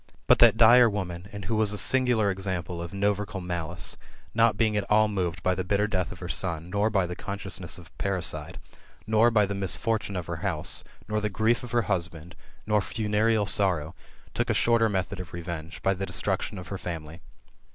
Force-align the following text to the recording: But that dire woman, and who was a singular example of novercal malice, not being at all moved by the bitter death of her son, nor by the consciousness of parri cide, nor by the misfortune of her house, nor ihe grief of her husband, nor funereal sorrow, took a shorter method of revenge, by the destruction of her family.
But 0.25 0.39
that 0.39 0.57
dire 0.57 0.89
woman, 0.89 1.29
and 1.31 1.45
who 1.45 1.55
was 1.55 1.73
a 1.73 1.77
singular 1.77 2.31
example 2.31 2.81
of 2.81 2.91
novercal 2.91 3.39
malice, 3.39 3.97
not 4.33 4.57
being 4.57 4.75
at 4.75 4.89
all 4.89 5.07
moved 5.07 5.43
by 5.43 5.53
the 5.53 5.63
bitter 5.63 5.85
death 5.85 6.11
of 6.11 6.17
her 6.17 6.27
son, 6.27 6.71
nor 6.71 6.89
by 6.89 7.05
the 7.05 7.15
consciousness 7.15 7.77
of 7.77 7.95
parri 7.99 8.23
cide, 8.23 8.59
nor 9.05 9.29
by 9.29 9.45
the 9.45 9.53
misfortune 9.53 10.15
of 10.15 10.25
her 10.25 10.37
house, 10.37 10.83
nor 11.07 11.19
ihe 11.23 11.31
grief 11.31 11.63
of 11.63 11.69
her 11.69 11.83
husband, 11.83 12.35
nor 12.65 12.81
funereal 12.81 13.45
sorrow, 13.45 13.93
took 14.33 14.49
a 14.49 14.55
shorter 14.55 14.89
method 14.89 15.19
of 15.19 15.33
revenge, 15.33 15.83
by 15.83 15.93
the 15.93 16.07
destruction 16.07 16.57
of 16.57 16.69
her 16.69 16.79
family. 16.79 17.21